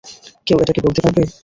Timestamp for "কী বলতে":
0.75-0.99